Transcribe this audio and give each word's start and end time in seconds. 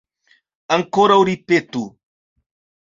Ankoraŭ 0.77 1.21
ripetu. 1.31 1.87